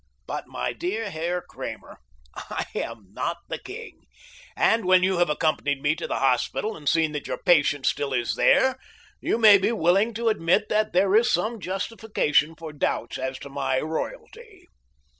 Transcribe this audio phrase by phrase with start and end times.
[0.25, 1.99] "But, my dear Herr Kramer,
[2.35, 4.07] I am not the king;
[4.57, 8.11] and when you have accompanied me to the hospital and seen that your patient still
[8.11, 8.79] is there,
[9.21, 13.49] you may be willing to admit that there is some justification for doubt as to
[13.49, 14.67] my royalty."